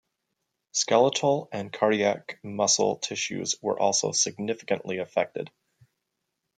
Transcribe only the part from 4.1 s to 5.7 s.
significantly affected.